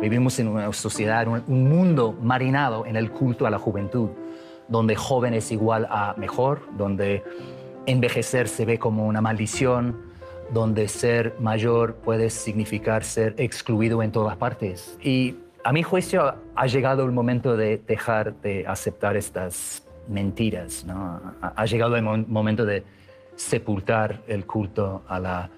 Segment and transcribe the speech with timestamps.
[0.00, 4.08] Vivimos en una sociedad, un mundo marinado en el culto a la juventud,
[4.66, 7.22] donde joven es igual a mejor, donde
[7.84, 9.98] envejecer se ve como una maldición,
[10.54, 14.98] donde ser mayor puede significar ser excluido en todas partes.
[15.02, 20.84] Y a mi juicio ha llegado el momento de dejar de aceptar estas mentiras.
[20.86, 21.20] ¿no?
[21.42, 22.84] Ha llegado el momento de
[23.36, 25.50] sepultar el culto a la,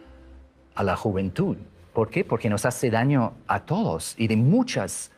[0.74, 1.56] a la juventud.
[1.92, 2.24] ¿Por qué?
[2.24, 5.10] Porque nos hace daño a todos y de muchas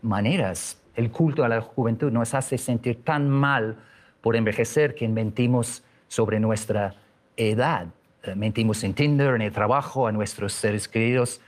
[0.00, 0.78] maneras.
[0.94, 3.76] El culto a la juventud nos hace sentir tan mal
[4.20, 6.94] por envejecer que mentimos sobre nuestra
[7.36, 7.86] edad.
[8.22, 11.40] Eh, mentimos en Tinder, en el trabajo, a nuestros seres queridos,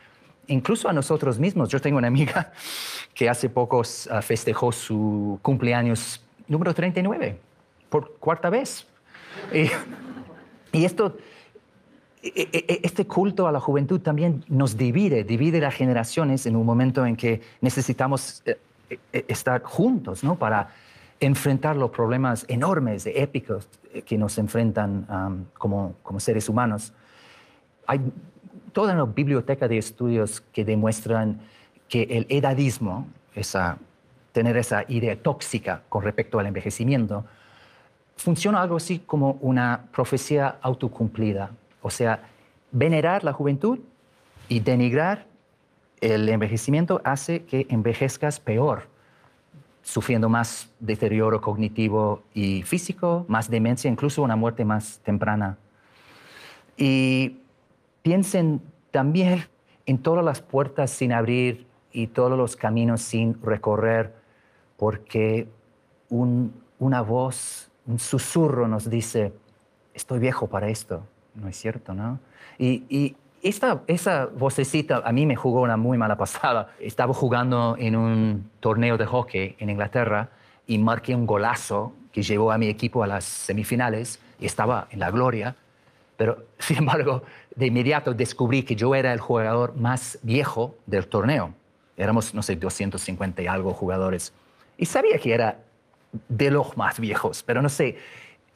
[0.49, 1.69] incluso a nosotros mismos.
[1.69, 2.53] Yo tengo una amiga
[3.15, 7.39] que hace poco ah, festejó su cumpleaños número 39
[7.89, 8.87] por cuarta vez.
[9.53, 9.71] Y,
[10.77, 11.17] y esto
[12.25, 17.17] este culto a la juventud también nos divide, divide las generaciones en un momento en
[17.17, 20.37] que necesitamos eh, estar juntos ¿no?
[20.37, 20.71] para
[21.21, 26.93] enfrentar los problemas enormes, épicos eh, que nos enfrentan como, como, seres humanos.
[27.87, 28.01] Hay
[28.73, 31.41] toda una biblioteca de estudios que demuestran
[31.89, 33.79] que el edadismo, esa,
[34.33, 37.25] tener esa idea tóxica con respecto al envejecimiento,
[38.17, 41.51] funciona algo así como una profecía autocumplida.
[41.87, 42.23] O sea,
[42.73, 43.79] venerar la juventud
[44.49, 45.27] y denigrar
[46.01, 48.85] el envejecimiento hace que envejezcas peor,
[49.83, 55.59] sufriendo más deterioro cognitivo y físico, más demencia, incluso una muerte más temprana.
[56.79, 57.37] Y
[58.01, 59.45] piensen también
[59.85, 64.15] en todas las puertas sin abrir y todos los caminos sin recorrer,
[64.79, 65.49] porque
[66.09, 69.35] una voz, un susurro nos dice,
[69.93, 72.19] estoy viejo para esto, no es cierto, ¿no?
[72.59, 76.71] Y, esta, esa vocecita a mí me jugó una muy mala pasada.
[76.81, 80.31] Estaba jugando en un torneo de hockey en Inglaterra
[80.67, 85.01] y marqué un golazo que llevó a mi equipo a las semifinales y estaba en
[85.01, 85.57] la gloria.
[86.17, 87.23] Pero, sin embargo,
[87.55, 91.53] de inmediato descubrí que yo era el jugador más viejo del torneo.
[91.99, 94.33] Éramos, no sé, 250 y algo jugadores.
[94.79, 95.59] Y sabía que era
[96.29, 97.99] de los más viejos, pero no sé,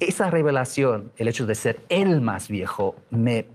[0.01, 3.47] esa revelación, el hecho de ser el más viejo, me,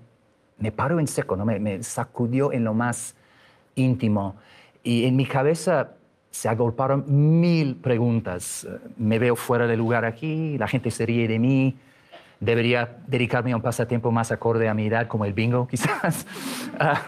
[0.58, 1.46] me paró en seco, ¿no?
[1.46, 3.16] me, sacudió en lo más
[3.76, 4.36] íntimo.
[4.84, 5.92] Y en mi cabeza
[6.30, 8.68] se agolparon mil preguntas.
[8.98, 11.78] Me veo fuera de lugar aquí, la gente se ríe de mí,
[12.40, 16.26] debería dedicarme a un pasatiempo más acorde a mi edad, como el bingo, quizás.
[16.80, 17.02] Ah,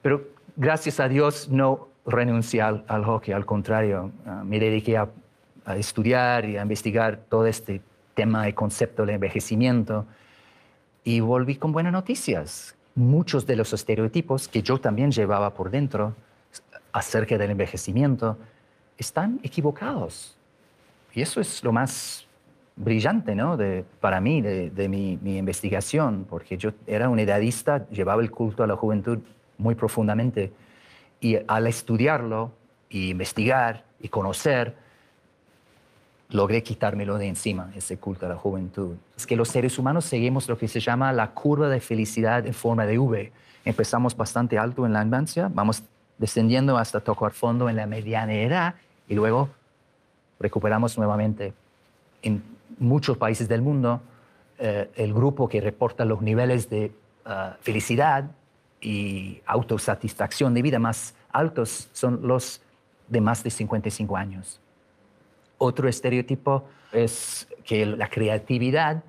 [0.00, 5.08] pero gracias a Dios no renuncié al, hockey, al contrario, ah, me dediqué a,
[5.76, 7.82] estudiar y a investigar todo este
[8.22, 10.06] tema y concepto del envejecimiento
[11.02, 12.76] y volví con buenas noticias.
[12.94, 16.14] Muchos de los estereotipos que yo también llevaba por dentro
[16.92, 18.38] acerca del envejecimiento
[18.96, 20.36] están equivocados.
[21.12, 22.26] Y eso es lo más
[22.76, 23.56] brillante ¿no?
[23.56, 28.62] de, para mí de, mi, mi, investigación, porque yo era un edadista, llevaba el culto
[28.62, 29.18] a la juventud
[29.58, 30.52] muy profundamente,
[31.20, 32.52] y al estudiarlo
[32.88, 34.76] y investigar y conocer,
[36.32, 38.96] logré quitármelo de encima, ese culto a la juventud.
[39.16, 42.54] Es que los seres humanos seguimos lo que se llama la curva de felicidad en
[42.54, 43.32] forma de V.
[43.64, 45.82] Empezamos bastante alto en la infancia, vamos
[46.18, 48.74] descendiendo hasta tocar fondo en la mediana edad
[49.08, 49.50] y luego
[50.40, 51.52] recuperamos nuevamente.
[52.22, 52.42] En
[52.78, 54.00] muchos países del mundo,
[54.58, 56.92] eh, el grupo que reporta los niveles de
[57.24, 58.30] ah, felicidad
[58.80, 62.62] y autosatisfacción de vida más altos son los
[63.08, 64.60] de más de 55 años.
[65.64, 69.04] Otro estereotipo es que la creatividad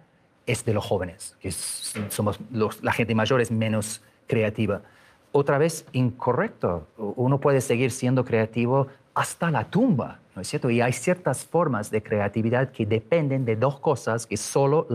[0.46, 2.40] es de los jóvenes, que somos
[2.84, 4.84] la gente mayor es menos creativa.
[5.32, 6.88] Otra vez, incorrecto.
[6.98, 10.70] Uno puede seguir siendo creativo hasta la tumba, ¿no es cierto?
[10.70, 14.86] Y hay ciertas formas de creatividad que dependen de dos cosas que solo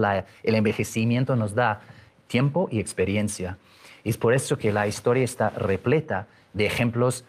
[0.45, 1.81] el envejecimiento nos da,
[2.29, 3.59] tiempo y experiencia.
[4.05, 7.25] Y es por eso que la historia está repleta de ejemplos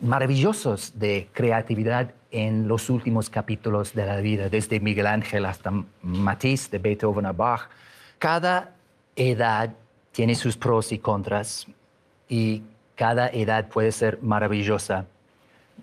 [0.00, 5.70] maravillosos de creatividad en los últimos capítulos de la vida, desde Miguel Ángel hasta
[6.02, 7.68] Matisse, de Beethoven a Bach.
[8.18, 8.72] Cada
[9.14, 9.74] edad
[10.10, 11.66] tiene sus pros y contras
[12.28, 12.62] y
[12.96, 15.04] cada edad puede ser maravillosa,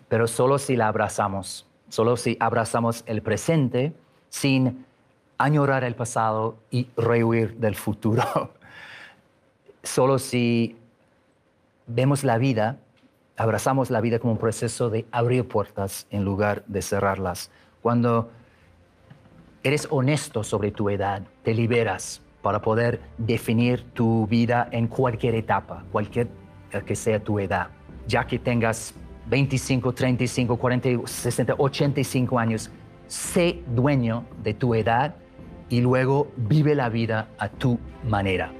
[0.07, 3.93] pero solo si la abrazamos, solo si abrazamos el presente
[4.29, 4.85] sin
[5.37, 8.51] añorar el pasado y rehuir del futuro.
[9.83, 10.75] solo si
[11.87, 12.77] vemos la vida
[13.39, 17.49] abrazamos la vida como un proceso de abrir puertas en lugar de cerrarlas.
[17.81, 18.29] Cuando
[19.63, 25.85] eres honesto sobre tu edad, te liberas para poder definir tu vida en cualquier etapa,
[25.89, 26.27] cualquier
[26.85, 27.69] que sea tu edad.
[28.07, 28.93] Ya que tengas
[29.27, 32.69] 25, 35, 40, 60, 85 años.
[33.07, 35.15] Sé dueño de tu edad
[35.69, 38.51] y luego vive la vida a tu manera.